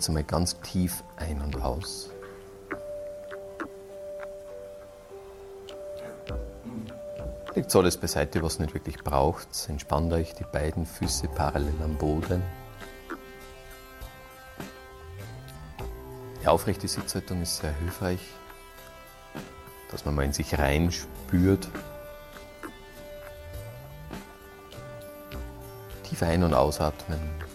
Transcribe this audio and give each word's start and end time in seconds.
jetzt 0.00 0.08
einmal 0.08 0.24
ganz 0.24 0.58
tief 0.60 1.04
ein 1.16 1.42
und 1.42 1.60
aus. 1.60 2.08
Legt 7.54 7.76
alles 7.76 7.98
beiseite, 7.98 8.42
was 8.42 8.58
nicht 8.58 8.72
wirklich 8.72 8.96
braucht. 9.04 9.48
Entspannt 9.68 10.10
euch 10.14 10.32
die 10.32 10.46
beiden 10.50 10.86
Füße 10.86 11.28
parallel 11.28 11.74
am 11.84 11.98
Boden. 11.98 12.42
Die 16.42 16.48
aufrechte 16.48 16.88
Sitzhaltung 16.88 17.42
ist 17.42 17.58
sehr 17.58 17.74
hilfreich, 17.74 18.20
dass 19.90 20.06
man 20.06 20.14
mal 20.14 20.24
in 20.24 20.32
sich 20.32 20.58
rein 20.58 20.90
spürt. 20.90 21.68
Tief 26.04 26.22
ein- 26.22 26.42
und 26.42 26.54
ausatmen. 26.54 27.49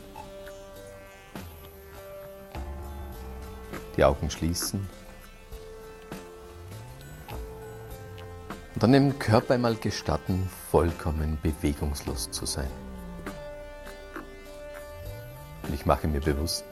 Die 3.98 4.04
Augen 4.04 4.30
schließen. 4.30 4.88
Und 8.73 8.84
dann 8.84 8.91
dem 8.91 9.17
Körper 9.20 9.53
einmal 9.53 9.75
gestatten, 9.75 10.50
vollkommen 10.69 11.38
bewegungslos 11.42 12.30
zu 12.31 12.45
sein. 12.45 12.67
Und 15.64 15.73
ich 15.73 15.86
mache 15.86 16.08
mir 16.08 16.19
bewusst, 16.19 16.66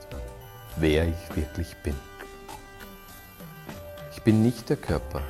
wer 0.75 1.08
ich 1.08 1.36
wirklich 1.36 1.75
bin. 1.78 1.95
Ich 4.12 4.22
bin 4.22 4.44
nicht 4.44 4.69
der 4.69 4.78
Körper. 4.78 5.22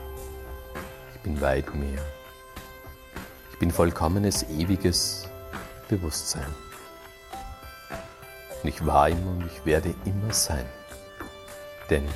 Ich 1.14 1.22
bin 1.22 1.40
weit 1.42 1.74
mehr. 1.76 2.02
Ich 3.52 3.60
bin 3.60 3.72
vollkommenes, 3.72 4.44
ewiges 4.50 5.30
Bewusstsein. 5.88 6.54
Und 8.64 8.70
ich 8.70 8.84
war 8.86 9.10
immer 9.10 9.32
und 9.32 9.46
ich 9.46 9.64
werde 9.66 9.94
immer 10.06 10.34
sein. 10.34 10.66
Denn 11.90 12.08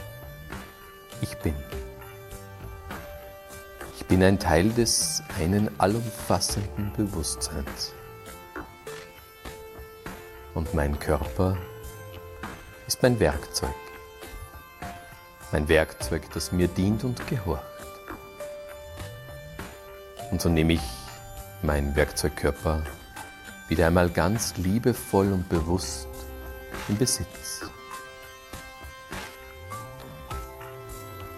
ich 1.21 1.37
bin 1.37 1.55
bin 4.07 4.23
ein 4.23 4.39
Teil 4.39 4.69
des 4.69 5.21
einen 5.37 5.69
allumfassenden 5.79 6.93
Bewusstseins. 6.93 7.93
Und 10.53 10.73
mein 10.73 10.97
Körper 10.97 11.57
ist 12.87 13.03
mein 13.03 13.19
Werkzeug. 13.19 13.75
Mein 15.51 15.67
Werkzeug, 15.67 16.23
das 16.33 16.51
mir 16.51 16.67
dient 16.67 17.03
und 17.03 17.27
gehorcht. 17.27 17.63
Und 20.31 20.41
so 20.41 20.49
nehme 20.49 20.73
ich 20.73 20.81
meinen 21.61 21.95
Werkzeugkörper 21.95 22.83
wieder 23.67 23.87
einmal 23.87 24.09
ganz 24.09 24.55
liebevoll 24.57 25.31
und 25.31 25.47
bewusst 25.49 26.07
in 26.87 26.97
Besitz. 26.97 27.66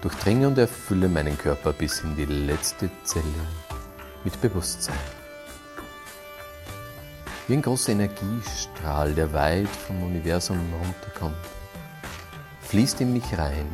Durchdringe 0.02 0.47
und 0.47 0.58
erfülle 0.58 1.09
meinen 1.09 1.38
Körper 1.38 1.73
bis 1.73 2.00
in 2.00 2.16
die 2.16 2.23
letzte 2.23 2.89
Zelle 3.03 3.25
mit 4.23 4.39
Bewusstsein. 4.39 4.95
Wie 7.47 7.56
ein 7.56 7.61
großer 7.61 7.91
Energiestrahl, 7.91 9.13
der 9.13 9.34
weit 9.34 9.68
vom 9.68 10.01
Universum 10.03 10.57
runterkommt, 10.81 11.35
fließt 12.62 13.01
in 13.01 13.12
mich 13.12 13.38
rein. 13.38 13.68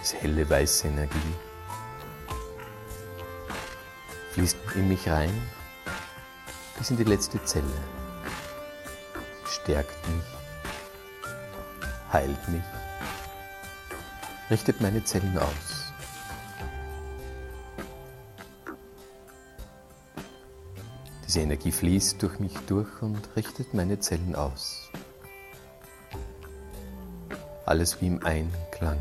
Diese 0.00 0.16
helle 0.18 0.48
weiße 0.48 0.86
Energie 0.86 1.34
fließt 4.30 4.56
in 4.76 4.88
mich 4.88 5.08
rein 5.08 5.42
bis 6.78 6.90
in 6.90 6.96
die 6.96 7.04
letzte 7.04 7.42
Zelle, 7.44 7.66
stärkt 9.44 10.08
mich, 10.08 10.24
heilt 12.12 12.48
mich 12.48 12.62
richtet 14.50 14.80
meine 14.80 15.04
Zellen 15.04 15.38
aus. 15.38 15.92
Diese 21.26 21.40
Energie 21.40 21.70
fließt 21.70 22.20
durch 22.20 22.40
mich 22.40 22.58
durch 22.66 23.02
und 23.02 23.20
richtet 23.36 23.72
meine 23.72 24.00
Zellen 24.00 24.34
aus. 24.34 24.90
Alles 27.64 28.00
wie 28.00 28.08
im 28.08 28.24
Einklang. 28.24 28.98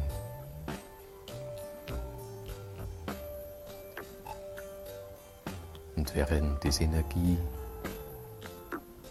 Und 5.95 6.13
während 6.13 6.63
diese 6.63 6.83
Energie 6.83 7.39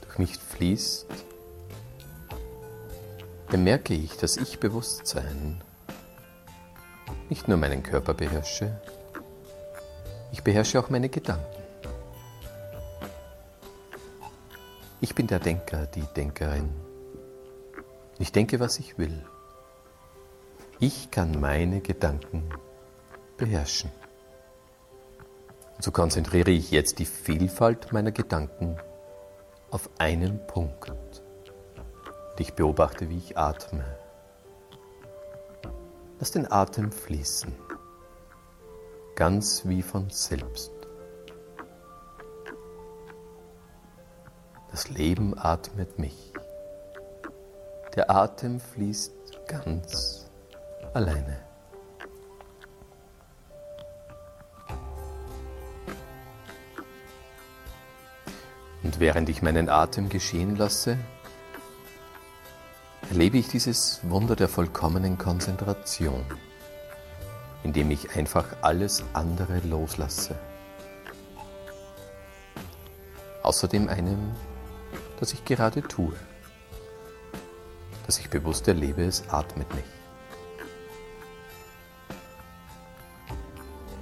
durch 0.03 0.19
mich 0.19 0.37
fließt, 0.39 1.07
bemerke 3.49 3.95
ich, 3.95 4.17
dass 4.17 4.37
ich 4.37 4.61
Bewusstsein 4.61 5.61
nicht 7.31 7.49
nur 7.49 7.57
meinen 7.57 7.83
Körper 7.83 8.15
beherrsche, 8.15 8.81
ich 10.33 10.43
beherrsche 10.43 10.79
auch 10.79 10.91
meine 10.91 11.09
Gedanken. 11.09 11.45
Ich 15.01 15.15
bin 15.15 15.27
der 15.27 15.39
Denker, 15.39 15.87
die 15.87 16.05
Denkerin. 16.17 16.71
Ich 18.19 18.33
denke, 18.33 18.61
was 18.61 18.79
ich 18.79 18.99
will. 18.99 19.25
Ich 20.81 21.11
kann 21.11 21.41
meine 21.41 21.81
Gedanken 21.81 22.49
beherrschen. 23.37 23.91
Und 25.77 25.85
so 25.85 25.93
konzentriere 25.93 26.51
ich 26.51 26.73
jetzt 26.73 26.99
die 26.99 27.05
Vielfalt 27.05 27.93
meiner 27.93 28.11
Gedanken 28.11 28.77
auf 29.71 29.89
einen 29.99 30.45
Punkt. 30.47 30.91
Und 30.91 32.41
ich 32.41 32.55
beobachte, 32.55 33.09
wie 33.09 33.19
ich 33.19 33.39
atme. 33.39 33.85
Lass 36.21 36.33
den 36.33 36.51
Atem 36.51 36.91
fließen, 36.91 37.55
ganz 39.15 39.65
wie 39.67 39.83
von 39.83 40.11
selbst. 40.11 40.73
Das 44.73 44.89
Leben 44.89 45.39
atmet 45.39 45.99
mich. 46.01 46.33
Der 47.95 48.11
Atem 48.11 48.59
fließt 48.59 49.47
ganz 49.47 50.29
alleine. 50.93 51.39
Und 58.83 58.99
während 58.99 59.29
ich 59.29 59.41
meinen 59.43 59.69
Atem 59.69 60.09
geschehen 60.09 60.57
lasse, 60.57 60.99
erlebe 63.11 63.39
ich 63.39 63.49
dieses 63.49 64.01
Wunder 64.03 64.37
der 64.37 64.49
vollkommenen 64.49 65.17
Konzentration, 65.17 66.25
indem 67.65 67.91
ich 67.91 68.15
einfach 68.17 68.45
alles 68.61 69.03
andere 69.15 69.61
loslasse. 69.61 70.39
Außerdem 73.43 73.89
einem, 73.89 74.19
das 75.21 75.33
ich 75.33 75.45
gerade 75.47 75.81
tue, 75.83 76.13
dass 78.07 78.19
ich 78.19 78.29
bewusst 78.29 78.69
erlebe, 78.69 79.05
es 79.05 79.27
atmet 79.31 79.75
mich. 79.75 79.85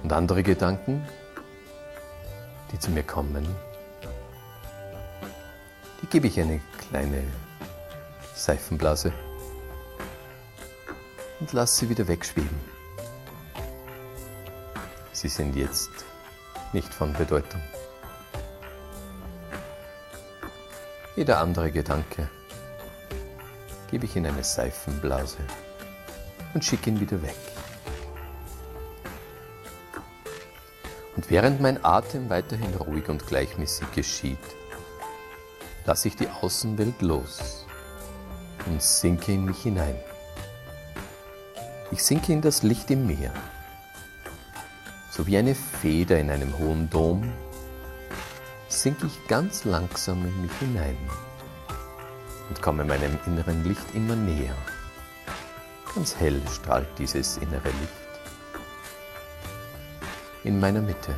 Und 0.03 0.11
andere 0.11 0.43
Gedanken, 0.43 1.05
die 2.71 2.79
zu 2.79 2.91
mir 2.91 3.03
kommen, 3.03 3.47
die 6.01 6.07
gebe 6.07 6.27
ich 6.27 6.39
eine 6.39 6.59
kleine 6.89 7.23
Seifenblase 8.37 9.11
und 11.39 11.53
lass 11.53 11.77
sie 11.77 11.89
wieder 11.89 12.07
wegschweben. 12.07 12.59
Sie 15.11 15.27
sind 15.27 15.55
jetzt 15.55 15.89
nicht 16.71 16.93
von 16.93 17.13
Bedeutung. 17.13 17.61
Jeder 21.15 21.39
andere 21.39 21.71
Gedanke 21.71 22.29
gebe 23.89 24.05
ich 24.05 24.15
in 24.15 24.27
eine 24.27 24.43
Seifenblase 24.43 25.39
und 26.53 26.63
schicke 26.63 26.91
ihn 26.91 26.99
wieder 26.99 27.21
weg. 27.23 27.35
Und 31.15 31.31
während 31.31 31.59
mein 31.59 31.83
Atem 31.83 32.29
weiterhin 32.29 32.75
ruhig 32.75 33.09
und 33.09 33.25
gleichmäßig 33.25 33.91
geschieht, 33.93 34.37
lasse 35.85 36.09
ich 36.09 36.15
die 36.15 36.29
Außenwelt 36.29 37.01
los 37.01 37.66
und 38.69 38.81
sinke 38.81 39.33
in 39.33 39.45
mich 39.45 39.63
hinein. 39.63 39.95
Ich 41.91 42.03
sinke 42.03 42.33
in 42.33 42.41
das 42.41 42.63
Licht 42.63 42.91
im 42.91 43.07
Meer. 43.07 43.31
So 45.09 45.25
wie 45.25 45.37
eine 45.37 45.55
Feder 45.55 46.19
in 46.19 46.29
einem 46.29 46.57
hohen 46.57 46.89
Dom 46.89 47.31
sinke 48.67 49.07
ich 49.07 49.27
ganz 49.27 49.63
langsam 49.63 50.25
in 50.25 50.41
mich 50.41 50.51
hinein 50.59 50.97
und 52.49 52.61
komme 52.61 52.83
meinem 52.83 53.17
inneren 53.25 53.63
Licht 53.63 53.95
immer 53.95 54.15
näher. 54.15 54.55
Ganz 55.95 56.15
hell 56.17 56.41
strahlt 56.51 56.87
dieses 56.97 57.37
innere 57.37 57.69
Licht 57.69 58.07
in 60.43 60.59
meiner 60.59 60.81
Mitte. 60.81 61.15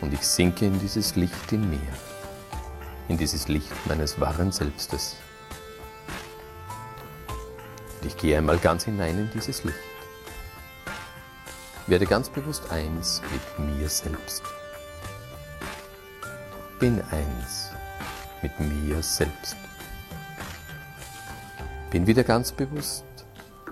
Und 0.00 0.12
ich 0.12 0.26
sinke 0.26 0.66
in 0.66 0.78
dieses 0.80 1.14
Licht 1.16 1.52
in 1.52 1.68
mir, 1.68 1.78
in 3.10 3.18
dieses 3.18 3.48
Licht 3.48 3.72
meines 3.86 4.20
wahren 4.20 4.52
Selbstes. 4.52 5.16
Und 8.00 8.06
ich 8.06 8.16
gehe 8.16 8.38
einmal 8.38 8.58
ganz 8.58 8.84
hinein 8.84 9.18
in 9.18 9.30
dieses 9.34 9.64
Licht. 9.64 9.76
Werde 11.88 12.06
ganz 12.06 12.28
bewusst 12.28 12.70
eins 12.70 13.20
mit 13.32 13.66
mir 13.76 13.88
selbst. 13.88 14.44
Bin 16.78 17.02
eins 17.10 17.70
mit 18.42 18.58
mir 18.60 19.02
selbst. 19.02 19.56
Bin 21.90 22.06
wieder 22.06 22.22
ganz 22.22 22.52
bewusst 22.52 23.04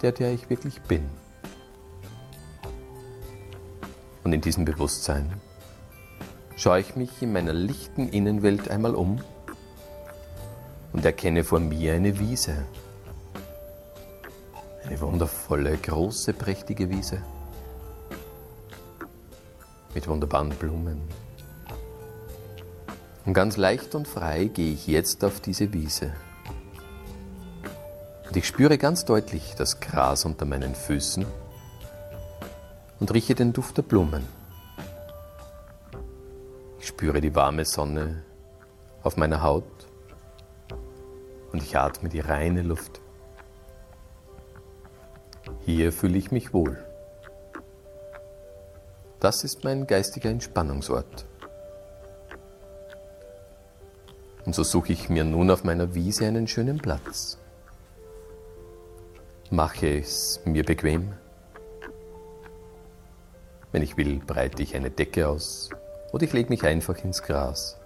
der, 0.03 0.11
der 0.11 0.33
ich 0.33 0.51
wirklich 0.51 0.81
bin. 0.83 1.09
Und 4.25 4.33
in 4.33 4.41
diesem 4.41 4.65
Bewusstsein 4.65 5.41
schaue 6.59 6.81
ich 6.81 6.97
mich 6.97 7.23
in 7.23 7.33
meiner 7.33 7.53
lichten 7.53 8.09
Innenwelt 8.09 8.69
einmal 8.69 8.97
um 8.97 9.21
und 10.93 11.05
erkenne 11.05 11.45
vor 11.45 11.61
mir 11.61 11.95
eine 11.95 12.19
Wiese. 12.19 12.67
Eine 14.85 15.01
wundervolle, 15.01 15.77
große, 15.77 16.35
prächtige 16.35 16.91
Wiese 16.91 17.23
mit 19.95 20.09
wunderbaren 20.09 20.51
Blumen. 20.51 21.01
Und 23.25 23.35
ganz 23.35 23.57
leicht 23.57 23.95
und 23.95 24.09
frei 24.09 24.47
gehe 24.47 24.73
ich 24.73 24.87
jetzt 24.87 25.25
auf 25.25 25.41
diese 25.41 25.73
Wiese. 25.73 26.13
Und 28.27 28.37
ich 28.37 28.47
spüre 28.47 28.79
ganz 28.79 29.05
deutlich 29.05 29.55
das 29.57 29.81
Gras 29.81 30.25
unter 30.25 30.45
meinen 30.45 30.75
Füßen 30.75 31.25
und 33.01 33.15
rieche 33.15 33.35
den 33.35 33.53
Duft 33.53 33.77
der 33.77 33.83
Blumen. 33.83 34.38
Spüre 36.99 37.21
die 37.21 37.37
warme 37.37 37.65
Sonne 37.65 38.25
auf 39.05 39.17
meiner 39.17 39.41
Haut 39.41 39.87
und 41.53 41.63
ich 41.63 41.77
atme 41.77 42.09
die 42.09 42.19
reine 42.19 42.63
Luft. 42.63 43.01
Hier 45.65 45.93
fühle 45.93 46.19
ich 46.19 46.33
mich 46.33 46.53
wohl. 46.53 46.77
Das 49.21 49.45
ist 49.45 49.63
mein 49.63 49.87
geistiger 49.87 50.29
Entspannungsort. 50.29 51.25
Und 54.45 54.57
so 54.57 54.65
suche 54.65 54.93
ich 54.93 55.09
mir 55.09 55.23
nun 55.23 55.53
auf 55.53 55.63
meiner 55.63 55.95
Wiese 55.95 56.27
einen 56.27 56.49
schönen 56.49 56.79
Platz. 56.79 57.39
Mache 59.53 60.01
es 60.01 60.41
mir 60.45 60.65
bequem. 60.65 61.13
Wenn 63.71 63.85
ich 63.85 63.97
will, 63.97 64.19
breite 64.19 64.65
ich 64.65 64.75
eine 64.75 64.91
Decke 64.91 65.29
aus 65.29 65.71
oder 66.13 66.25
ich 66.25 66.33
lege 66.33 66.49
mich 66.49 66.65
einfach 66.65 66.97
ins 67.05 67.23
Gras. 67.23 67.77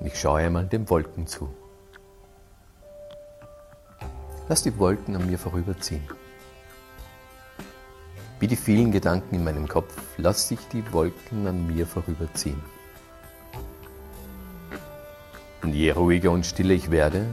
Und 0.00 0.06
ich 0.06 0.18
schaue 0.18 0.40
einmal 0.40 0.66
den 0.66 0.88
Wolken 0.90 1.26
zu. 1.26 1.48
Lass 4.48 4.62
die 4.62 4.78
Wolken 4.78 5.16
an 5.16 5.26
mir 5.26 5.38
vorüberziehen. 5.38 6.02
Wie 8.40 8.46
die 8.46 8.56
vielen 8.56 8.92
Gedanken 8.92 9.36
in 9.36 9.44
meinem 9.44 9.66
Kopf, 9.66 9.96
lass 10.18 10.50
ich 10.50 10.60
die 10.68 10.92
Wolken 10.92 11.46
an 11.46 11.66
mir 11.66 11.86
vorüberziehen. 11.86 12.60
Und 15.62 15.72
je 15.72 15.92
ruhiger 15.92 16.30
und 16.30 16.44
stiller 16.44 16.74
ich 16.74 16.90
werde, 16.90 17.24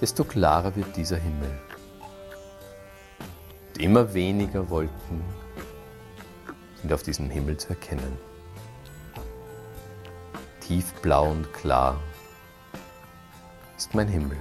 desto 0.00 0.24
klarer 0.24 0.74
wird 0.76 0.96
dieser 0.96 1.18
Himmel. 1.18 1.50
Und 3.68 3.82
immer 3.82 4.14
weniger 4.14 4.70
Wolken 4.70 5.22
sind 6.86 6.92
auf 6.92 7.02
diesem 7.02 7.28
Himmel 7.30 7.56
zu 7.56 7.70
erkennen. 7.70 8.16
Tiefblau 10.60 11.32
und 11.32 11.52
klar 11.52 12.00
ist 13.76 13.92
mein 13.92 14.06
Himmel. 14.06 14.36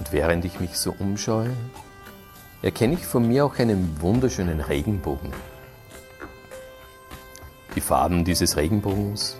Und 0.00 0.10
während 0.10 0.44
ich 0.44 0.58
mich 0.58 0.76
so 0.76 0.96
umschaue, 0.98 1.50
erkenne 2.62 2.94
ich 2.94 3.06
von 3.06 3.28
mir 3.28 3.44
auch 3.44 3.56
einen 3.60 4.00
wunderschönen 4.00 4.60
Regenbogen. 4.60 5.32
Die 7.76 7.80
Farben 7.80 8.24
dieses 8.24 8.56
Regenbogens 8.56 9.36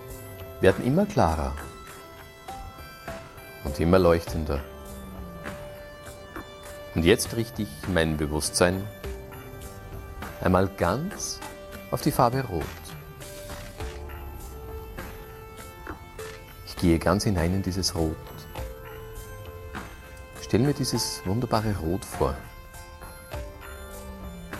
werden 0.61 0.87
immer 0.87 1.05
klarer 1.05 1.53
und 3.65 3.81
immer 3.81 3.99
leuchtender. 3.99 4.61
Und 6.95 7.05
jetzt 7.05 7.35
richte 7.37 7.63
ich 7.63 7.89
mein 7.89 8.17
Bewusstsein 8.17 8.87
einmal 10.41 10.69
ganz 10.69 11.41
auf 11.91 12.03
die 12.03 12.13
Farbe 12.13 12.45
Rot. 12.45 12.65
Ich 16.67 16.77
gehe 16.77 16.99
ganz 16.99 17.25
hinein 17.25 17.55
in 17.55 17.63
dieses 17.63 17.95
Rot. 17.95 18.17
Stell 20.43 20.61
mir 20.61 20.75
dieses 20.75 21.21
wunderbare 21.25 21.75
Rot 21.79 22.05
vor. 22.05 22.37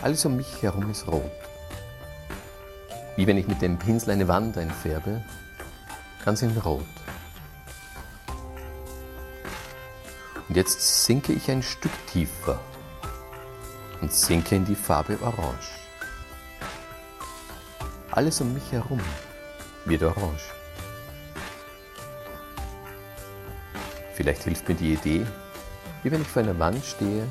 Alles 0.01 0.25
um 0.25 0.35
mich 0.35 0.61
herum 0.61 0.91
ist 0.91 1.07
rot. 1.07 1.31
Wie 3.15 3.25
wenn 3.25 3.37
ich 3.37 3.47
mit 3.47 3.61
dem 3.61 3.79
Pinsel 3.79 4.11
eine 4.11 4.27
Wand 4.27 4.57
einfärbe, 4.57 5.23
ganz 6.25 6.41
in 6.41 6.57
Rot. 6.57 6.85
Und 10.55 10.59
jetzt 10.59 11.03
sinke 11.03 11.33
ich 11.33 11.51
ein 11.51 11.61
Stück 11.61 11.91
tiefer 12.07 12.57
und 13.99 14.09
sinke 14.13 14.55
in 14.55 14.63
die 14.63 14.73
Farbe 14.73 15.19
Orange. 15.21 15.67
Alles 18.11 18.39
um 18.39 18.53
mich 18.53 18.71
herum 18.71 19.01
wird 19.83 20.01
orange. 20.01 20.53
Vielleicht 24.13 24.43
hilft 24.43 24.69
mir 24.69 24.75
die 24.75 24.93
Idee, 24.93 25.27
wie 26.03 26.11
wenn 26.11 26.21
ich 26.21 26.27
vor 26.29 26.41
einer 26.41 26.57
Wand 26.57 26.85
stehe, 26.85 27.27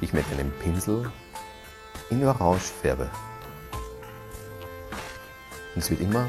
die 0.00 0.06
ich 0.06 0.12
mit 0.12 0.24
einem 0.32 0.50
Pinsel 0.58 1.12
in 2.10 2.26
Orange 2.26 2.72
färbe. 2.82 3.08
Und 5.76 5.84
es 5.84 5.88
wird 5.88 6.00
immer 6.00 6.26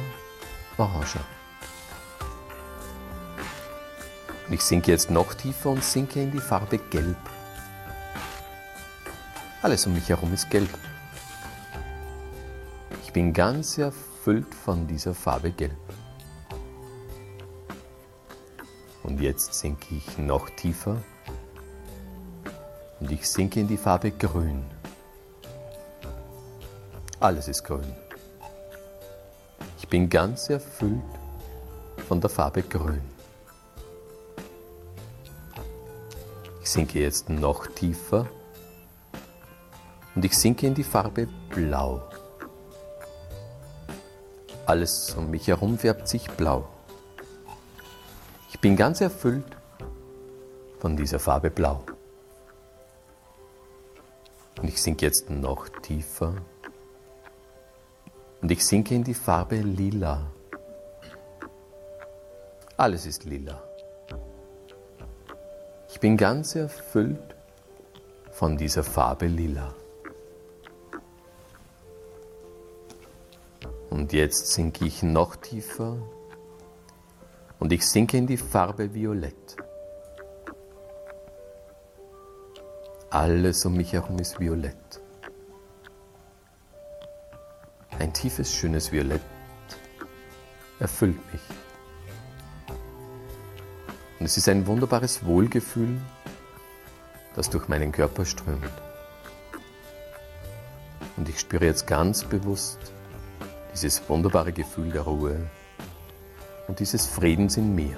oranger. 0.77 1.25
Und 4.49 4.55
ich 4.55 4.63
sinke 4.63 4.89
jetzt 4.89 5.11
noch 5.11 5.35
tiefer 5.35 5.69
und 5.69 5.83
sinke 5.83 6.19
in 6.19 6.31
die 6.31 6.39
Farbe 6.39 6.79
Gelb. 6.79 7.15
Alles 9.61 9.85
um 9.85 9.93
mich 9.93 10.09
herum 10.09 10.33
ist 10.33 10.49
gelb. 10.49 10.69
Ich 13.03 13.13
bin 13.13 13.31
ganz 13.31 13.77
erfüllt 13.77 14.55
von 14.55 14.87
dieser 14.87 15.13
Farbe 15.13 15.51
Gelb. 15.51 15.77
Und 19.03 19.21
jetzt 19.21 19.53
sinke 19.53 19.93
ich 19.93 20.17
noch 20.17 20.49
tiefer 20.49 20.97
und 22.99 23.11
ich 23.11 23.29
sinke 23.29 23.59
in 23.59 23.67
die 23.67 23.77
Farbe 23.77 24.09
Grün. 24.09 24.65
Alles 27.19 27.47
ist 27.47 27.63
grün. 27.63 27.93
Ich 29.77 29.87
bin 29.87 30.09
ganz 30.09 30.49
erfüllt 30.49 31.03
von 32.07 32.19
der 32.19 32.31
Farbe 32.31 32.63
Grün. 32.63 33.18
Ich 36.69 36.73
sinke 36.73 36.99
jetzt 36.99 37.29
noch 37.29 37.65
tiefer 37.65 38.27
und 40.13 40.23
ich 40.23 40.37
sinke 40.37 40.67
in 40.67 40.75
die 40.75 40.83
Farbe 40.83 41.27
Blau. 41.49 42.03
Alles 44.67 45.15
um 45.15 45.31
mich 45.31 45.47
herum 45.47 45.79
färbt 45.79 46.07
sich 46.07 46.29
blau. 46.29 46.69
Ich 48.51 48.59
bin 48.59 48.75
ganz 48.75 49.01
erfüllt 49.01 49.57
von 50.77 50.95
dieser 50.95 51.17
Farbe 51.17 51.49
Blau. 51.49 51.83
Und 54.61 54.67
ich 54.67 54.79
sinke 54.79 55.07
jetzt 55.07 55.27
noch 55.31 55.69
tiefer 55.69 56.35
und 58.43 58.51
ich 58.51 58.63
sinke 58.63 58.93
in 58.93 59.03
die 59.03 59.15
Farbe 59.15 59.55
Lila. 59.55 60.29
Alles 62.77 63.07
ist 63.07 63.23
lila. 63.23 63.68
Ich 65.99 66.01
bin 66.01 66.15
ganz 66.15 66.55
erfüllt 66.55 67.35
von 68.31 68.55
dieser 68.55 68.85
Farbe 68.85 69.27
lila. 69.27 69.75
Und 73.89 74.13
jetzt 74.13 74.53
sinke 74.53 74.85
ich 74.85 75.03
noch 75.03 75.35
tiefer 75.35 75.97
und 77.59 77.73
ich 77.73 77.85
sinke 77.85 78.15
in 78.15 78.27
die 78.27 78.37
Farbe 78.37 78.93
Violett. 78.93 79.57
Alles 83.09 83.65
um 83.65 83.75
mich 83.75 83.91
herum 83.91 84.19
ist 84.19 84.39
violett. 84.39 85.01
Ein 87.99 88.13
tiefes, 88.13 88.53
schönes 88.53 88.89
Violett 88.93 89.19
erfüllt 90.79 91.19
mich. 91.33 91.41
Es 94.29 94.37
ist 94.37 94.47
ein 94.47 94.67
wunderbares 94.67 95.25
Wohlgefühl, 95.25 95.99
das 97.33 97.49
durch 97.49 97.67
meinen 97.67 97.91
Körper 97.91 98.25
strömt. 98.25 98.71
Und 101.17 101.27
ich 101.27 101.39
spüre 101.39 101.65
jetzt 101.65 101.87
ganz 101.87 102.25
bewusst 102.25 102.77
dieses 103.73 104.07
wunderbare 104.07 104.53
Gefühl 104.53 104.91
der 104.91 105.01
Ruhe 105.01 105.49
und 106.67 106.79
dieses 106.79 107.07
Friedens 107.07 107.57
in 107.57 107.73
mir. 107.73 107.97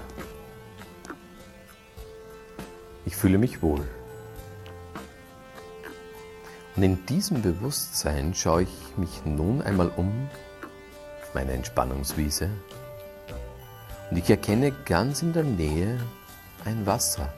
Ich 3.05 3.17
fühle 3.17 3.37
mich 3.37 3.61
wohl. 3.61 3.85
Und 6.77 6.83
in 6.83 7.05
diesem 7.07 7.41
Bewusstsein 7.41 8.33
schaue 8.33 8.63
ich 8.63 8.95
mich 8.95 9.25
nun 9.25 9.61
einmal 9.61 9.91
um 9.97 10.29
auf 11.23 11.33
meine 11.33 11.51
Entspannungswiese 11.51 12.49
und 14.11 14.17
ich 14.17 14.29
erkenne 14.29 14.73
ganz 14.85 15.21
in 15.21 15.31
der 15.31 15.43
Nähe 15.43 15.97
ein 16.65 16.85
Wasser. 16.85 17.31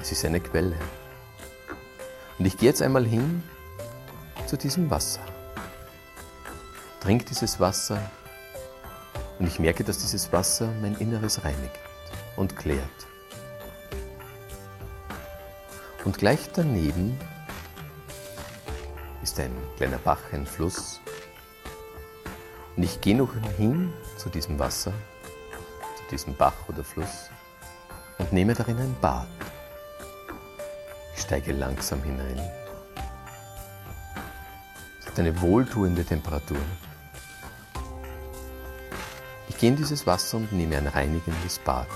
Es 0.00 0.12
ist 0.12 0.24
eine 0.24 0.40
Quelle. 0.40 0.76
Und 2.38 2.46
ich 2.46 2.56
gehe 2.56 2.68
jetzt 2.68 2.82
einmal 2.82 3.04
hin 3.04 3.42
zu 4.46 4.56
diesem 4.56 4.90
Wasser. 4.90 5.20
Trink 7.00 7.26
dieses 7.26 7.60
Wasser 7.60 8.00
und 9.38 9.46
ich 9.46 9.58
merke, 9.58 9.84
dass 9.84 9.98
dieses 9.98 10.32
Wasser 10.32 10.70
mein 10.80 10.96
Inneres 10.96 11.44
reinigt 11.44 11.78
und 12.36 12.56
klärt. 12.56 13.06
Und 16.04 16.18
gleich 16.18 16.50
daneben 16.52 17.18
ist 19.22 19.38
ein 19.40 19.52
kleiner 19.76 19.98
Bach, 19.98 20.20
ein 20.32 20.46
Fluss. 20.46 21.00
Und 22.76 22.82
ich 22.82 23.00
gehe 23.00 23.16
noch 23.16 23.34
hin 23.56 23.92
zu 24.16 24.28
diesem 24.28 24.58
Wasser, 24.58 24.92
zu 25.96 26.10
diesem 26.10 26.34
Bach 26.36 26.54
oder 26.68 26.84
Fluss 26.84 27.30
und 28.18 28.32
nehme 28.32 28.54
darin 28.54 28.78
ein 28.78 28.96
Bad. 29.00 29.26
Ich 31.14 31.22
steige 31.22 31.52
langsam 31.52 32.02
hinein 32.02 32.40
eine 35.18 35.40
wohltuende 35.40 36.04
Temperatur. 36.04 36.58
Ich 39.48 39.58
gehe 39.58 39.70
in 39.70 39.76
dieses 39.76 40.06
Wasser 40.06 40.38
und 40.38 40.52
nehme 40.52 40.76
ein 40.76 40.86
reinigendes 40.86 41.58
Bad. 41.58 41.86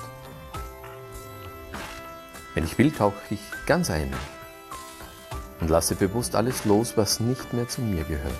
Wenn 2.55 2.65
ich 2.65 2.79
will, 2.79 2.91
tauche 2.91 3.17
ich 3.31 3.41
ganz 3.67 3.91
ein 3.91 4.12
und 5.61 5.69
lasse 5.69 5.95
bewusst 5.95 6.35
alles 6.35 6.65
los, 6.65 6.97
was 6.97 7.21
nicht 7.21 7.53
mehr 7.53 7.69
zu 7.69 7.83
mir 7.83 8.05
gehört. 8.05 8.35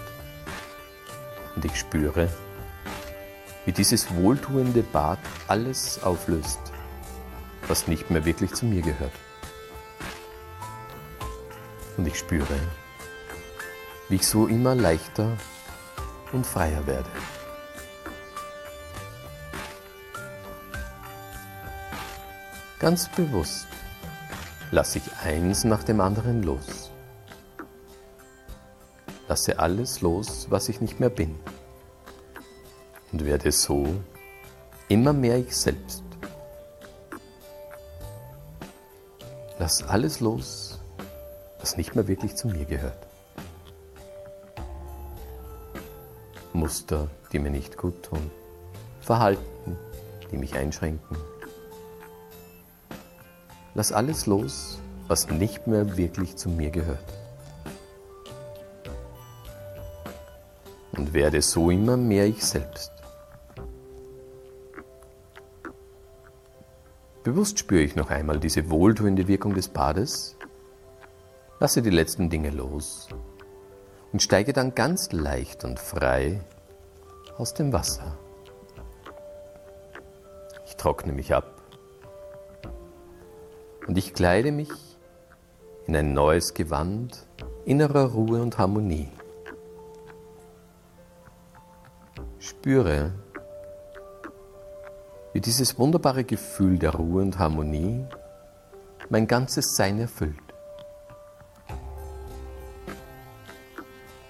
Und 1.55 1.65
ich 1.65 1.79
spüre, 1.79 2.29
wie 3.67 3.73
dieses 3.73 4.15
wohltuende 4.15 4.83
Bad 4.83 5.19
alles 5.47 6.03
auflöst, 6.03 6.70
was 7.71 7.87
nicht 7.87 8.11
mehr 8.11 8.25
wirklich 8.25 8.53
zu 8.53 8.67
mir 8.67 8.83
gehört. 8.83 9.13
Und 11.97 12.05
ich 12.05 12.19
spüre, 12.19 12.59
wie 14.09 14.17
ich 14.17 14.27
so 14.27 14.49
immer 14.49 14.75
leichter 14.75 15.37
und 16.33 16.45
freier 16.45 16.85
werde. 16.89 17.09
Ganz 22.81 23.09
bewusst 23.11 23.69
lasse 24.73 24.99
ich 24.99 25.13
eins 25.25 25.63
nach 25.63 25.85
dem 25.85 26.01
anderen 26.01 26.43
los. 26.43 26.91
Lasse 29.29 29.61
alles 29.61 30.01
los, 30.01 30.49
was 30.51 30.69
ich 30.69 30.81
nicht 30.81 30.99
mehr 30.99 31.11
bin. 31.11 31.39
Und 33.13 33.25
werde 33.25 33.53
so 33.53 33.87
immer 34.89 35.13
mehr 35.13 35.37
ich 35.37 35.57
selbst. 35.57 36.10
Lass 39.61 39.83
alles 39.83 40.21
los, 40.21 40.81
was 41.59 41.77
nicht 41.77 41.95
mehr 41.95 42.09
wirklich 42.09 42.35
zu 42.35 42.49
mir 42.49 42.65
gehört. 42.65 43.07
Muster, 46.55 47.09
die 47.31 47.39
mir 47.41 47.51
nicht 47.51 47.77
gut 47.77 48.03
tun, 48.03 48.31
Verhalten, 49.03 49.77
die 50.31 50.39
mich 50.39 50.57
einschränken. 50.57 51.15
Lass 53.75 53.93
alles 53.93 54.25
los, 54.25 54.79
was 55.09 55.29
nicht 55.29 55.67
mehr 55.67 55.99
wirklich 55.99 56.37
zu 56.37 56.49
mir 56.49 56.71
gehört. 56.71 57.13
Und 60.93 61.13
werde 61.13 61.43
so 61.43 61.69
immer 61.69 61.99
mehr 61.99 62.25
ich 62.25 62.43
selbst. 62.43 62.93
Bewusst 67.31 67.61
spüre 67.61 67.83
ich 67.83 67.95
noch 67.95 68.11
einmal 68.11 68.41
diese 68.41 68.71
wohltuende 68.71 69.29
Wirkung 69.29 69.55
des 69.55 69.69
Bades, 69.69 70.37
lasse 71.61 71.81
die 71.81 71.91
letzten 71.91 72.29
Dinge 72.29 72.51
los 72.51 73.07
und 74.13 74.21
steige 74.21 74.53
dann 74.53 74.75
ganz 74.75 75.13
leicht 75.13 75.63
und 75.63 75.79
frei 75.79 76.41
aus 77.39 77.55
dem 77.55 77.73
Wasser. 77.73 78.19
Ich 80.67 80.75
trockne 80.75 81.13
mich 81.13 81.33
ab 81.33 81.63
und 83.87 83.97
ich 83.97 84.13
kleide 84.13 84.51
mich 84.51 84.73
in 85.87 85.95
ein 85.95 86.13
neues 86.13 86.53
Gewand 86.53 87.29
innerer 87.65 88.07
Ruhe 88.07 88.43
und 88.43 88.59
Harmonie. 88.59 89.09
Spüre, 92.41 93.13
wie 95.33 95.41
dieses 95.41 95.79
wunderbare 95.79 96.25
Gefühl 96.25 96.79
der 96.79 96.95
Ruhe 96.95 97.23
und 97.23 97.39
Harmonie 97.39 98.05
mein 99.09 99.27
ganzes 99.27 99.77
Sein 99.77 99.99
erfüllt. 99.99 100.35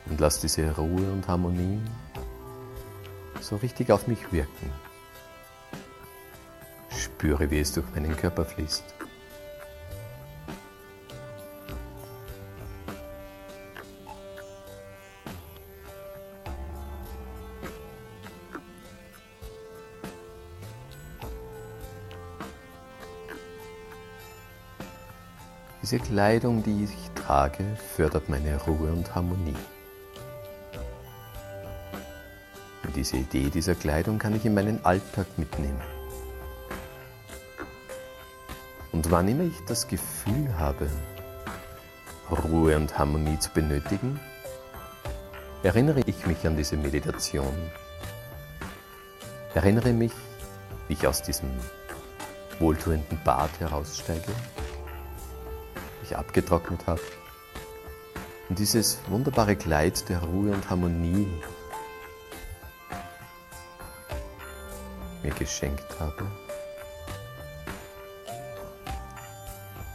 Und 0.06 0.20
lass 0.20 0.40
diese 0.40 0.76
Ruhe 0.76 1.12
und 1.12 1.26
Harmonie 1.28 1.80
so 3.40 3.56
richtig 3.56 3.90
auf 3.90 4.06
mich 4.06 4.32
wirken. 4.32 4.72
Spüre, 6.90 7.50
wie 7.50 7.60
es 7.60 7.72
durch 7.72 7.86
meinen 7.94 8.16
Körper 8.16 8.44
fließt. 8.44 8.99
Diese 25.90 26.04
Kleidung, 26.04 26.62
die 26.62 26.84
ich 26.84 27.10
trage, 27.20 27.64
fördert 27.96 28.28
meine 28.28 28.62
Ruhe 28.62 28.92
und 28.92 29.12
Harmonie. 29.12 29.56
diese 32.94 33.16
Idee 33.16 33.50
dieser 33.50 33.74
Kleidung 33.74 34.16
kann 34.16 34.36
ich 34.36 34.44
in 34.44 34.54
meinen 34.54 34.84
Alltag 34.84 35.26
mitnehmen. 35.36 35.80
Und 38.92 39.10
wann 39.10 39.26
immer 39.26 39.42
ich 39.42 39.64
das 39.66 39.88
Gefühl 39.88 40.56
habe, 40.56 40.88
Ruhe 42.30 42.76
und 42.76 42.96
Harmonie 42.96 43.40
zu 43.40 43.50
benötigen, 43.50 44.20
erinnere 45.64 46.02
ich 46.06 46.24
mich 46.24 46.46
an 46.46 46.56
diese 46.56 46.76
Meditation. 46.76 47.68
Erinnere 49.54 49.92
mich, 49.92 50.12
wie 50.86 50.92
ich 50.92 51.04
aus 51.04 51.20
diesem 51.20 51.50
wohltuenden 52.60 53.18
Bad 53.24 53.50
heraussteige, 53.58 54.30
ich 56.10 56.16
abgetrocknet 56.16 56.86
habe 56.86 57.00
und 58.48 58.58
dieses 58.58 58.98
wunderbare 59.08 59.54
Kleid 59.54 60.08
der 60.08 60.22
Ruhe 60.22 60.52
und 60.52 60.68
Harmonie 60.68 61.28
mir 65.22 65.32
geschenkt 65.32 66.00
habe. 66.00 66.26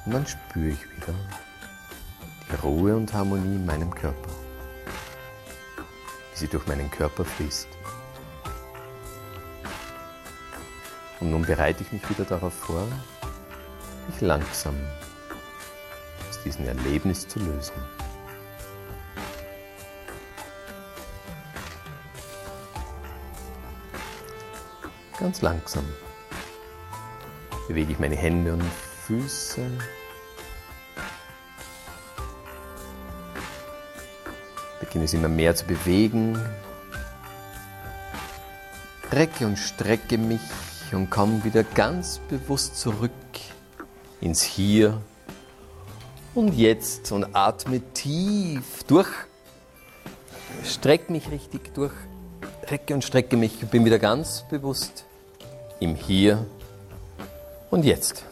Und 0.06 0.14
dann 0.14 0.26
spüre 0.26 0.70
ich 0.70 0.84
wieder 0.96 1.14
die 2.50 2.56
Ruhe 2.62 2.96
und 2.96 3.12
Harmonie 3.12 3.56
in 3.56 3.66
meinem 3.66 3.94
Körper, 3.94 4.30
wie 6.32 6.38
sie 6.38 6.48
durch 6.48 6.66
meinen 6.68 6.90
Körper 6.92 7.26
fließt. 7.26 7.68
Und 11.20 11.32
nun 11.32 11.42
bereite 11.42 11.84
ich 11.84 11.92
mich 11.92 12.10
wieder 12.10 12.24
darauf 12.24 12.54
vor, 12.54 12.88
mich 14.08 14.22
langsam 14.22 14.76
diesem 16.46 16.68
Erlebnis 16.68 17.28
zu 17.28 17.40
lösen. 17.40 17.74
Ganz 25.20 25.42
langsam 25.42 25.86
bewege 27.68 27.94
ich 27.94 28.00
meine 28.00 28.16
Hände 28.16 28.54
und 28.54 28.64
Füße. 29.08 29.62
Beginne 34.80 35.06
es 35.06 35.14
immer 35.14 35.28
mehr 35.28 35.56
zu 35.56 35.66
bewegen. 35.66 36.40
Recke 39.12 39.46
und 39.46 39.58
strecke 39.58 40.18
mich 40.18 40.42
und 40.92 41.10
komme 41.10 41.44
wieder 41.44 41.64
ganz 41.64 42.20
bewusst 42.30 42.78
zurück 42.78 43.12
ins 44.22 44.44
Hier 44.44 45.02
und 46.36 46.54
Jetzt 46.54 47.12
und 47.12 47.36
atme 47.36 47.82
tief 47.94 48.84
durch. 48.84 49.10
Strecke 50.64 51.12
mich 51.12 51.32
richtig 51.32 51.74
durch, 51.74 51.94
recke 52.70 52.94
und 52.94 53.04
strecke 53.04 53.38
mich, 53.38 53.60
bin 53.68 53.86
wieder 53.86 54.00
ganz 54.00 54.44
bewusst 54.50 55.06
im 55.80 55.96
Hier 55.96 56.46
und 57.72 57.86
Jetzt. 57.86 58.26